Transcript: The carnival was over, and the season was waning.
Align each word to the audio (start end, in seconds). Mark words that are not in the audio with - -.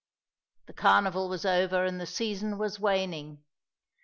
The 0.65 0.73
carnival 0.73 1.29
was 1.29 1.45
over, 1.45 1.85
and 1.85 2.01
the 2.01 2.07
season 2.07 2.57
was 2.57 2.79
waning. 2.79 3.43